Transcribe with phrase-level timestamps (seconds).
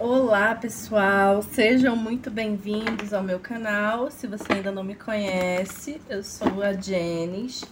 [0.00, 4.12] Olá pessoal, sejam muito bem-vindos ao meu canal.
[4.12, 7.64] Se você ainda não me conhece, eu sou a Jenis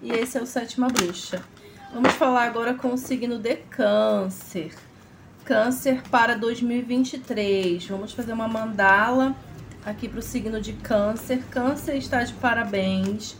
[0.00, 1.44] e esse é o Sétima Bruxa.
[1.92, 4.72] Vamos falar agora com o signo de Câncer.
[5.44, 7.86] Câncer para 2023.
[7.86, 9.36] Vamos fazer uma mandala
[9.84, 11.44] aqui para o signo de Câncer.
[11.50, 13.36] Câncer está de parabéns.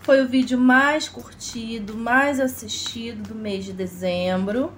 [0.00, 4.72] Foi o vídeo mais curtido, mais assistido do mês de dezembro.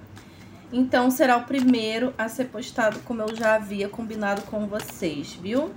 [0.73, 5.71] Então, será o primeiro a ser postado como eu já havia combinado com vocês, viu?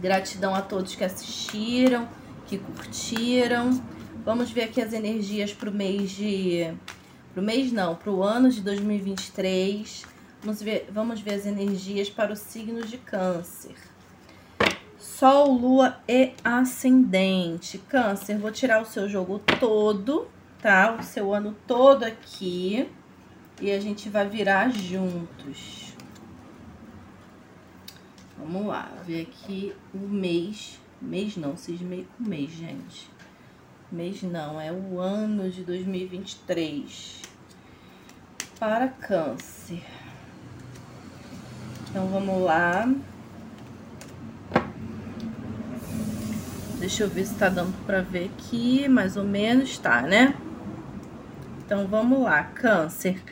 [0.00, 2.08] Gratidão a todos que assistiram,
[2.46, 3.80] que curtiram.
[4.24, 6.74] Vamos ver aqui as energias para o mês de...
[7.32, 10.04] Para o mês não, para o ano de 2023.
[10.42, 13.74] Vamos ver, vamos ver as energias para o signo de câncer.
[14.98, 17.78] Sol, lua e ascendente.
[17.78, 20.28] Câncer, vou tirar o seu jogo todo,
[20.60, 20.96] tá?
[20.98, 22.88] O seu ano todo aqui.
[23.60, 25.94] E a gente vai virar juntos.
[28.36, 30.80] Vamos lá, ver aqui o mês.
[31.00, 33.08] Mês não, cismei com mês, gente.
[33.90, 37.22] Mês não, é o ano de 2023.
[38.58, 39.82] Para câncer.
[41.88, 42.92] Então, vamos lá.
[46.80, 48.88] Deixa eu ver se tá dando pra ver aqui.
[48.88, 50.34] Mais ou menos tá, né?
[51.64, 52.42] Então, vamos lá.
[52.42, 53.22] Câncer.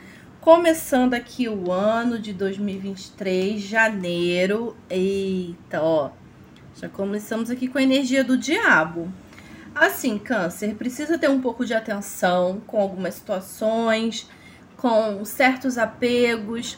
[0.43, 4.75] Começando aqui o ano de 2023, janeiro.
[4.89, 6.09] Eita, ó.
[6.75, 9.09] Já começamos aqui com a energia do diabo.
[9.73, 14.29] Assim, câncer, precisa ter um pouco de atenção com algumas situações,
[14.75, 16.77] com certos apegos.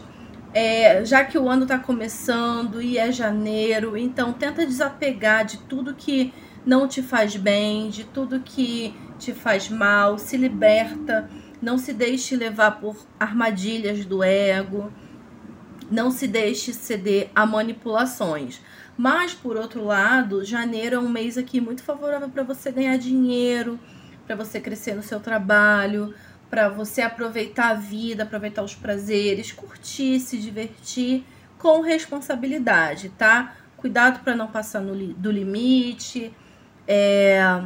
[0.53, 5.95] É, já que o ano tá começando e é janeiro, então tenta desapegar de tudo
[5.95, 6.31] que
[6.63, 11.27] não te faz bem, de tudo que te faz mal, se liberta
[11.61, 14.91] não se deixe levar por armadilhas do ego,
[15.89, 18.61] não se deixe ceder a manipulações.
[18.97, 23.79] Mas, por outro lado, janeiro é um mês aqui muito favorável para você ganhar dinheiro,
[24.25, 26.13] para você crescer no seu trabalho,
[26.49, 31.25] para você aproveitar a vida, aproveitar os prazeres, curtir, se divertir
[31.57, 33.55] com responsabilidade, tá?
[33.75, 36.33] Cuidado para não passar no, do limite.
[36.87, 37.61] É,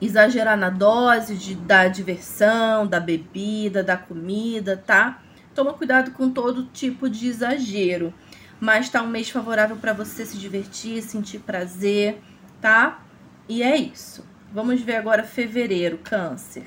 [0.00, 5.20] exagerar na dose de, da diversão, da bebida, da comida, tá?
[5.54, 8.14] Toma cuidado com todo tipo de exagero.
[8.60, 12.20] Mas tá um mês favorável para você se divertir, sentir prazer,
[12.60, 13.02] tá?
[13.48, 14.24] E é isso.
[14.52, 16.64] Vamos ver agora fevereiro, câncer.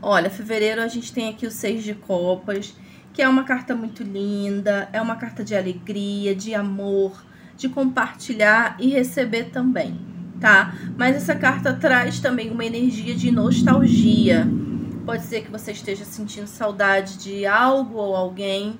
[0.00, 2.74] Olha, fevereiro a gente tem aqui o seis de copas,
[3.12, 7.24] que é uma carta muito linda, é uma carta de alegria, de amor,
[7.56, 10.74] de compartilhar e receber também tá?
[10.96, 14.46] Mas essa carta traz também uma energia de nostalgia.
[15.04, 18.78] Pode ser que você esteja sentindo saudade de algo ou alguém.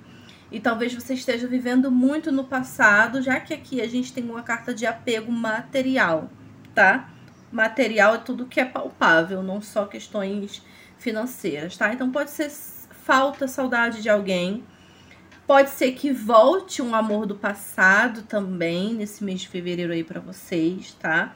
[0.50, 4.42] E talvez você esteja vivendo muito no passado, já que aqui a gente tem uma
[4.42, 6.30] carta de apego material,
[6.74, 7.10] tá?
[7.52, 10.62] Material é tudo que é palpável, não só questões
[10.96, 11.92] financeiras, tá?
[11.92, 14.64] Então pode ser falta, saudade de alguém.
[15.46, 20.20] Pode ser que volte um amor do passado também nesse mês de fevereiro aí para
[20.20, 21.34] vocês, tá?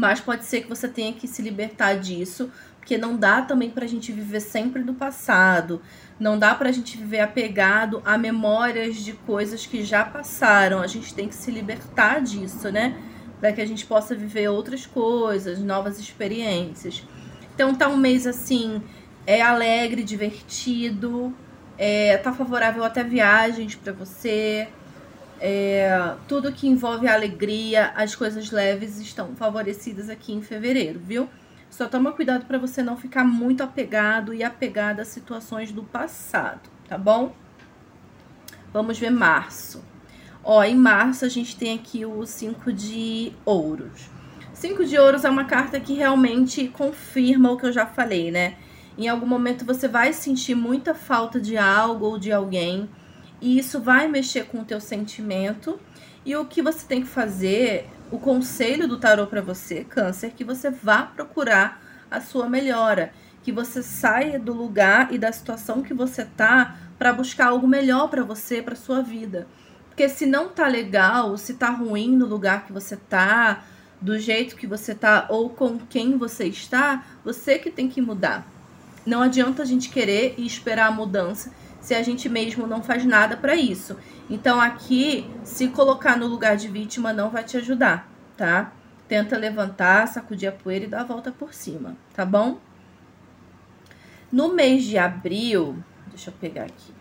[0.00, 3.86] Mas pode ser que você tenha que se libertar disso, porque não dá também pra
[3.86, 5.82] gente viver sempre do passado.
[6.18, 10.80] Não dá pra gente viver apegado a memórias de coisas que já passaram.
[10.80, 12.96] A gente tem que se libertar disso, né?
[13.40, 17.04] Para que a gente possa viver outras coisas, novas experiências.
[17.54, 18.82] Então tá um mês assim,
[19.26, 21.30] é alegre, divertido,
[21.76, 24.66] é, tá favorável até viagens para você.
[25.40, 31.28] É, tudo que envolve a alegria, as coisas leves estão favorecidas aqui em fevereiro, viu?
[31.70, 36.68] Só toma cuidado para você não ficar muito apegado e apegada a situações do passado,
[36.88, 37.34] tá bom?
[38.72, 39.82] Vamos ver março.
[40.44, 44.10] Ó, em março a gente tem aqui o 5 de ouros.
[44.52, 48.56] 5 de ouros é uma carta que realmente confirma o que eu já falei, né?
[48.98, 52.88] Em algum momento você vai sentir muita falta de algo ou de alguém
[53.40, 55.80] e isso vai mexer com o teu sentimento.
[56.24, 60.44] E o que você tem que fazer, o conselho do tarô para você, câncer, que
[60.44, 65.94] você vá procurar a sua melhora, que você saia do lugar e da situação que
[65.94, 69.46] você tá para buscar algo melhor para você, para sua vida.
[69.88, 73.64] Porque se não tá legal, se tá ruim no lugar que você tá,
[74.00, 78.46] do jeito que você tá ou com quem você está, você que tem que mudar.
[79.06, 83.04] Não adianta a gente querer e esperar a mudança se a gente mesmo não faz
[83.04, 83.96] nada para isso.
[84.28, 88.72] Então aqui, se colocar no lugar de vítima não vai te ajudar, tá?
[89.08, 92.58] Tenta levantar, sacudir a poeira e dar a volta por cima, tá bom?
[94.30, 96.94] No mês de abril, deixa eu pegar aqui.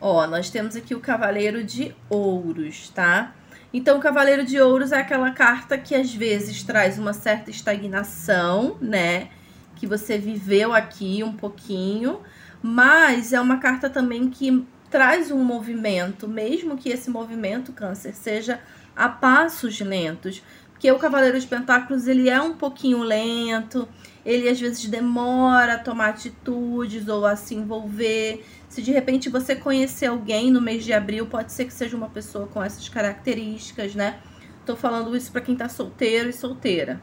[0.00, 3.34] Ó, nós temos aqui o Cavaleiro de Ouros, tá?
[3.72, 8.78] Então, o Cavaleiro de Ouros é aquela carta que às vezes traz uma certa estagnação,
[8.80, 9.28] né?
[9.76, 12.20] Que você viveu aqui um pouquinho,
[12.62, 18.60] mas é uma carta também que traz um movimento, mesmo que esse movimento, Câncer, seja
[18.94, 20.42] a passos lentos.
[20.72, 23.86] Porque o Cavaleiro de Pentáculos, ele é um pouquinho lento,
[24.24, 28.44] ele às vezes demora a tomar atitudes ou a se envolver.
[28.68, 32.08] Se de repente você conhecer alguém no mês de abril, pode ser que seja uma
[32.08, 34.20] pessoa com essas características, né?
[34.64, 37.00] Tô falando isso para quem tá solteiro e solteira.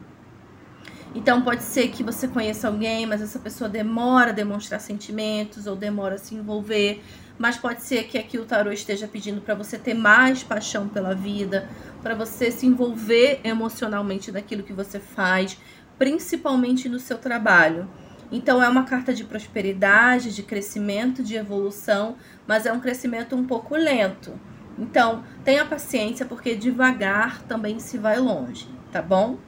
[1.14, 5.74] Então pode ser que você conheça alguém, mas essa pessoa demora a demonstrar sentimentos ou
[5.74, 7.02] demora a se envolver.
[7.38, 11.14] Mas pode ser que aqui o tarô esteja pedindo para você ter mais paixão pela
[11.14, 11.68] vida,
[12.02, 15.56] para você se envolver emocionalmente naquilo que você faz,
[15.98, 17.88] principalmente no seu trabalho.
[18.30, 22.16] Então é uma carta de prosperidade, de crescimento, de evolução,
[22.46, 24.38] mas é um crescimento um pouco lento.
[24.78, 29.38] Então, tenha paciência porque devagar também se vai longe, tá bom?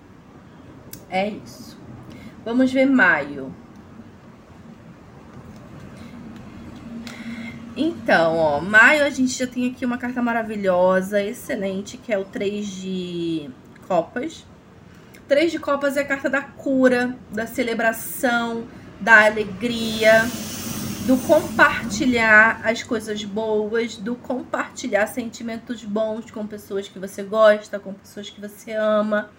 [1.11, 1.77] É isso.
[2.45, 3.55] Vamos ver maio.
[7.77, 12.25] Então, ó, maio a gente já tem aqui uma carta maravilhosa, excelente, que é o
[12.25, 13.51] 3 de
[13.87, 14.45] copas.
[15.27, 18.67] Três de copas é a carta da cura, da celebração,
[19.01, 20.25] da alegria,
[21.07, 27.95] do compartilhar as coisas boas, do compartilhar sentimentos bons com pessoas que você gosta, com
[27.95, 29.31] pessoas que você ama.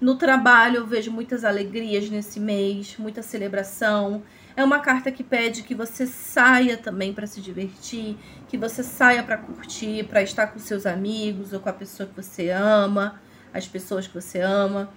[0.00, 4.22] No trabalho eu vejo muitas alegrias nesse mês, muita celebração.
[4.56, 8.16] É uma carta que pede que você saia também para se divertir,
[8.48, 12.16] que você saia para curtir, para estar com seus amigos ou com a pessoa que
[12.16, 13.20] você ama,
[13.52, 14.90] as pessoas que você ama.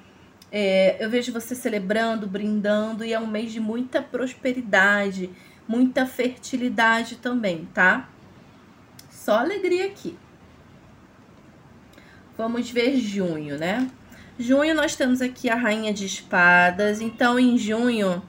[0.50, 5.30] É, eu vejo você celebrando, brindando, e é um mês de muita prosperidade,
[5.68, 8.08] muita fertilidade também, tá?
[9.10, 10.18] Só alegria aqui.
[12.38, 13.90] Vamos ver junho, né?
[14.40, 17.02] Junho nós temos aqui a Rainha de Espadas.
[17.02, 18.22] Então, em junho,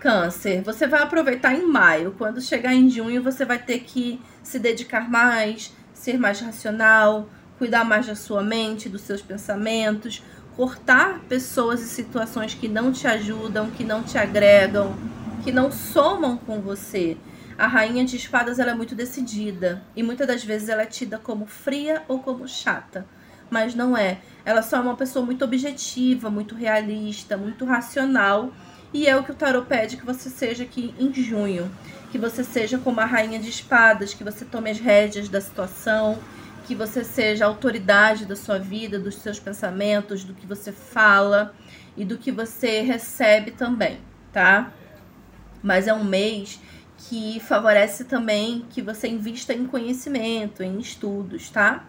[0.00, 2.14] Câncer, você vai aproveitar em maio.
[2.16, 7.84] Quando chegar em junho, você vai ter que se dedicar mais, ser mais racional, cuidar
[7.84, 10.22] mais da sua mente, dos seus pensamentos,
[10.56, 14.96] cortar pessoas e situações que não te ajudam, que não te agregam,
[15.42, 17.18] que não somam com você.
[17.58, 21.18] A rainha de espadas ela é muito decidida e muitas das vezes ela é tida
[21.18, 23.06] como fria ou como chata,
[23.50, 24.18] mas não é.
[24.44, 28.52] Ela só é uma pessoa muito objetiva, muito realista, muito racional
[28.94, 31.68] e é o que o tarot pede que você seja aqui em junho,
[32.12, 36.16] que você seja como a rainha de espadas, que você tome as rédeas da situação,
[36.64, 41.52] que você seja a autoridade da sua vida, dos seus pensamentos, do que você fala
[41.96, 43.98] e do que você recebe também,
[44.32, 44.72] tá?
[45.60, 46.60] Mas é um mês
[46.96, 51.84] que favorece também que você invista em conhecimento, em estudos, tá?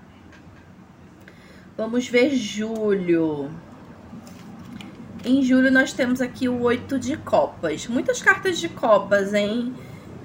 [1.78, 3.52] Vamos ver julho.
[5.26, 7.86] Em julho nós temos aqui o oito de copas.
[7.88, 9.76] Muitas cartas de copas, hein?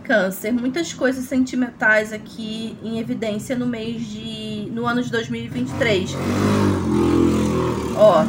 [0.05, 4.69] Câncer, muitas coisas sentimentais aqui em evidência no mês de.
[4.71, 6.13] no ano de 2023.
[7.97, 8.25] Ó,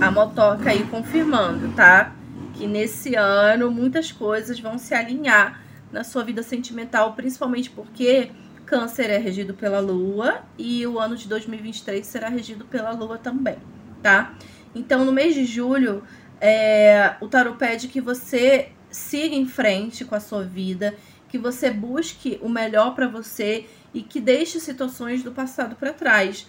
[0.00, 2.14] a motoca aí confirmando, tá?
[2.54, 5.60] Que nesse ano muitas coisas vão se alinhar
[5.92, 8.30] na sua vida sentimental, principalmente porque
[8.74, 13.56] Câncer é regido pela Lua e o ano de 2023 será regido pela Lua também,
[14.02, 14.34] tá?
[14.74, 16.02] Então, no mês de julho,
[16.40, 20.92] é, o tarot pede que você siga em frente com a sua vida,
[21.28, 26.44] que você busque o melhor para você e que deixe situações do passado para trás.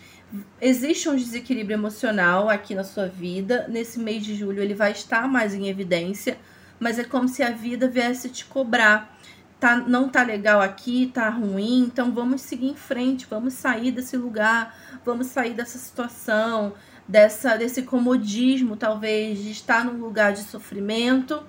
[0.59, 3.67] Existe um desequilíbrio emocional aqui na sua vida.
[3.69, 6.39] Nesse mês de julho ele vai estar mais em evidência,
[6.79, 9.14] mas é como se a vida viesse te cobrar.
[9.59, 14.17] Tá, não tá legal aqui, tá ruim, então vamos seguir em frente, vamos sair desse
[14.17, 16.73] lugar, vamos sair dessa situação,
[17.07, 21.41] dessa desse comodismo, talvez, de estar num lugar de sofrimento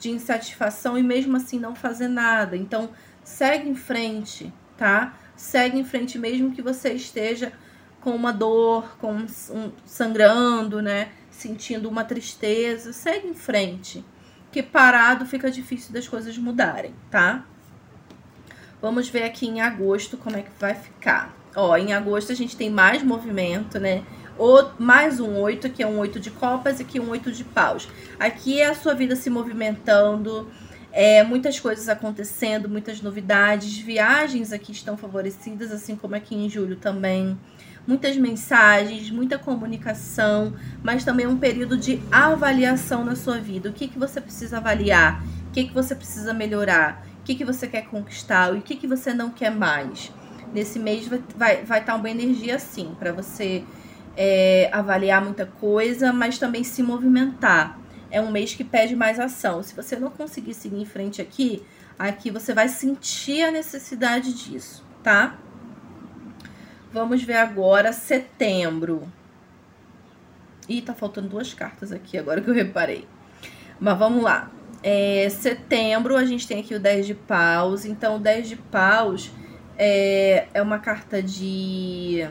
[0.00, 2.56] de insatisfação e mesmo assim não fazer nada.
[2.56, 2.88] Então,
[3.22, 5.14] segue em frente, tá?
[5.36, 7.52] Segue em frente mesmo que você esteja
[8.00, 11.10] com uma dor, com um, sangrando, né?
[11.30, 14.04] Sentindo uma tristeza, segue em frente.
[14.50, 17.44] Que parado fica difícil das coisas mudarem, tá?
[18.80, 21.36] Vamos ver aqui em agosto como é que vai ficar.
[21.54, 24.04] Ó, em agosto a gente tem mais movimento, né?
[24.40, 27.44] ou mais um oito, que é um oito de copas, e aqui um oito de
[27.44, 27.86] paus.
[28.18, 30.48] Aqui é a sua vida se movimentando,
[30.90, 36.76] é, muitas coisas acontecendo, muitas novidades, viagens aqui estão favorecidas, assim como aqui em julho
[36.76, 37.38] também.
[37.86, 43.68] Muitas mensagens, muita comunicação, mas também um período de avaliação na sua vida.
[43.68, 45.22] O que, que você precisa avaliar?
[45.48, 47.06] O que, que você precisa melhorar?
[47.30, 50.10] Que, que você quer conquistar e o que, que você não quer mais.
[50.52, 53.62] Nesse mês vai estar vai, vai tá uma energia assim, para você
[54.16, 57.78] é, avaliar muita coisa, mas também se movimentar.
[58.10, 59.62] É um mês que pede mais ação.
[59.62, 61.62] Se você não conseguir seguir em frente aqui,
[61.96, 65.38] aqui você vai sentir a necessidade disso, tá?
[66.92, 69.06] Vamos ver agora setembro.
[70.68, 73.06] Ih, tá faltando duas cartas aqui, agora que eu reparei.
[73.78, 74.50] Mas vamos lá.
[74.82, 77.84] É, setembro, a gente tem aqui o 10 de paus.
[77.84, 79.30] Então, o 10 de paus
[79.76, 82.26] é, é uma carta de,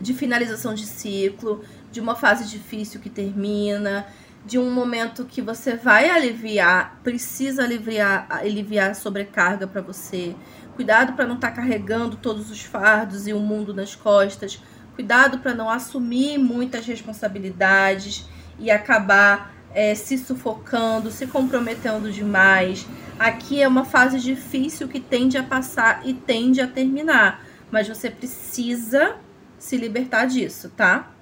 [0.00, 4.06] de finalização de ciclo, de uma fase difícil que termina,
[4.44, 10.34] de um momento que você vai aliviar, precisa aliviar, aliviar a sobrecarga para você.
[10.76, 14.62] Cuidado para não estar tá carregando todos os fardos e o mundo nas costas.
[14.94, 18.26] Cuidado para não assumir muitas responsabilidades
[18.58, 22.84] e acabar é, se sufocando, se comprometendo demais.
[23.16, 28.10] Aqui é uma fase difícil que tende a passar e tende a terminar, mas você
[28.10, 29.18] precisa
[29.56, 31.12] se libertar disso, tá?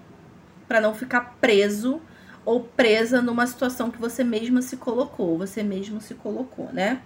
[0.66, 2.00] Para não ficar preso
[2.46, 7.02] ou presa numa situação que você mesma se colocou, você mesmo se colocou, né?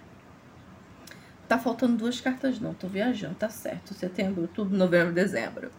[1.49, 3.93] Tá faltando duas cartas não, tô viajando, tá certo.
[3.93, 5.69] Setembro, outubro, novembro, dezembro.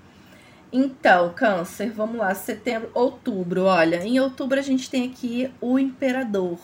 [0.75, 6.59] Então, câncer, vamos lá, setembro, outubro, olha, em outubro a gente tem aqui o imperador,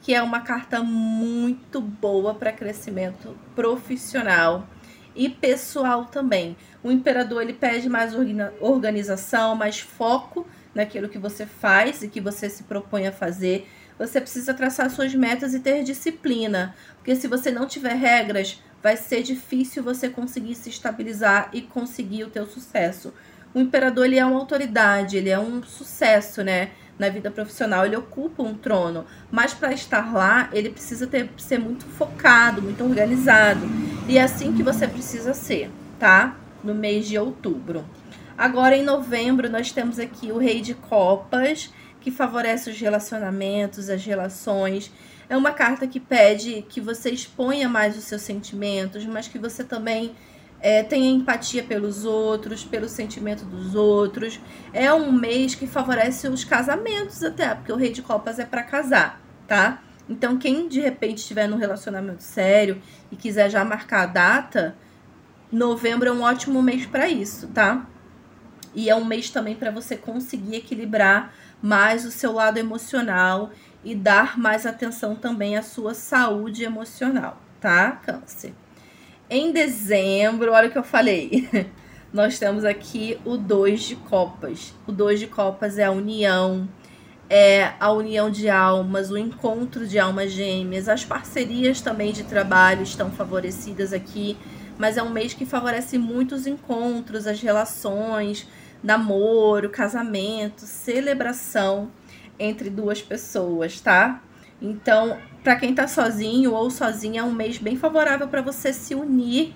[0.00, 4.66] que é uma carta muito boa para crescimento profissional
[5.14, 6.56] e pessoal também.
[6.82, 8.14] O imperador, ele pede mais
[8.60, 13.68] organização, mais foco naquilo que você faz e que você se propõe a fazer.
[13.98, 18.96] Você precisa traçar suas metas e ter disciplina, porque se você não tiver regras, vai
[18.96, 23.12] ser difícil você conseguir se estabilizar e conseguir o teu sucesso
[23.54, 26.70] o imperador ele é uma autoridade, ele é um sucesso, né?
[26.98, 31.58] Na vida profissional, ele ocupa um trono, mas para estar lá, ele precisa ter, ser
[31.58, 33.66] muito focado, muito organizado.
[34.08, 36.36] E é assim que você precisa ser, tá?
[36.62, 37.84] No mês de outubro.
[38.36, 44.04] Agora, em novembro, nós temos aqui o Rei de Copas, que favorece os relacionamentos, as
[44.04, 44.92] relações.
[45.28, 49.64] É uma carta que pede que você exponha mais os seus sentimentos, mas que você
[49.64, 50.14] também
[50.64, 54.40] é, tenha empatia pelos outros, pelo sentimento dos outros.
[54.72, 58.62] É um mês que favorece os casamentos até, porque o Rei de Copas é para
[58.62, 59.82] casar, tá?
[60.08, 62.80] Então, quem de repente estiver num relacionamento sério
[63.12, 64.74] e quiser já marcar a data,
[65.52, 67.86] novembro é um ótimo mês para isso, tá?
[68.74, 73.50] E é um mês também para você conseguir equilibrar mais o seu lado emocional
[73.84, 77.92] e dar mais atenção também à sua saúde emocional, tá?
[77.92, 78.54] Câncer.
[79.28, 81.48] Em dezembro, olha o que eu falei.
[82.12, 84.74] Nós temos aqui o dois de copas.
[84.86, 86.68] O dois de copas é a união,
[87.30, 90.90] é a união de almas, o encontro de almas gêmeas.
[90.90, 94.36] As parcerias também de trabalho estão favorecidas aqui,
[94.78, 98.46] mas é um mês que favorece muitos encontros, as relações,
[98.82, 101.90] namoro, casamento, celebração
[102.38, 104.22] entre duas pessoas, tá?
[104.60, 108.94] Então, para quem está sozinho ou sozinha, é um mês bem favorável para você se
[108.94, 109.54] unir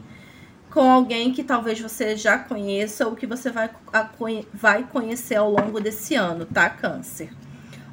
[0.71, 4.09] com alguém que talvez você já conheça ou que você vai, a,
[4.53, 7.31] vai conhecer ao longo desse ano, tá, Câncer?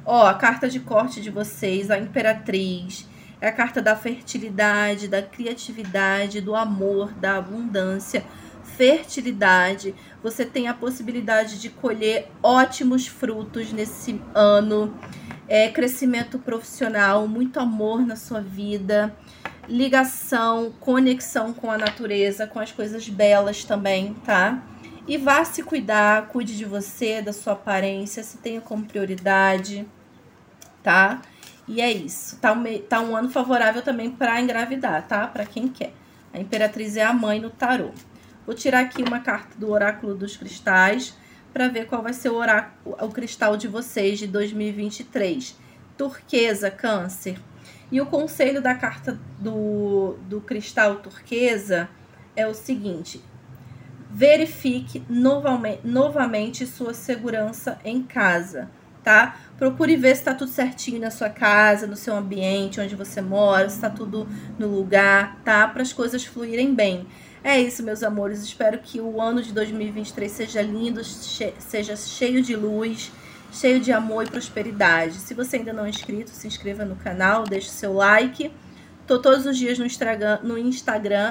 [0.04, 3.08] Ó, a carta de corte de vocês, a Imperatriz,
[3.40, 8.24] é a carta da fertilidade, da criatividade, do amor, da abundância,
[8.62, 9.94] fertilidade.
[10.22, 14.94] Você tem a possibilidade de colher ótimos frutos nesse ano
[15.48, 19.14] é, crescimento profissional, muito amor na sua vida,
[19.68, 24.62] ligação, conexão com a natureza, com as coisas belas também, tá?
[25.06, 29.86] E vá se cuidar, cuide de você, da sua aparência, se tenha como prioridade,
[30.82, 31.22] tá?
[31.68, 32.38] E é isso.
[32.38, 35.26] Tá um, tá um ano favorável também para engravidar, tá?
[35.26, 35.92] Para quem quer.
[36.32, 37.90] A Imperatriz é a mãe no tarô.
[38.44, 41.14] Vou tirar aqui uma carta do Oráculo dos Cristais
[41.52, 45.56] para ver qual vai ser o, oráculo, o cristal de vocês de 2023.
[45.96, 47.38] Turquesa, câncer.
[47.90, 51.88] E o conselho da carta do, do cristal turquesa
[52.34, 53.22] é o seguinte:
[54.10, 58.68] verifique novamente, novamente sua segurança em casa,
[59.04, 59.36] tá?
[59.56, 63.68] Procure ver se está tudo certinho na sua casa, no seu ambiente, onde você mora,
[63.68, 65.66] se está tudo no lugar, tá?
[65.68, 67.06] Para as coisas fluírem bem.
[67.46, 68.42] É isso, meus amores.
[68.42, 73.12] Espero que o ano de 2023 seja lindo, che seja cheio de luz,
[73.52, 75.14] cheio de amor e prosperidade.
[75.14, 78.50] Se você ainda não é inscrito, se inscreva no canal, deixe seu like.
[79.06, 80.56] Tô todos os dias no Instagram, no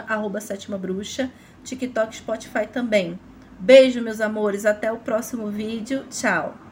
[0.07, 1.29] arroba Sétima Bruxa,
[1.65, 3.19] TikTok, Spotify também.
[3.60, 4.65] Beijo, meus amores.
[4.65, 6.05] Até o próximo vídeo.
[6.10, 6.64] Tchau.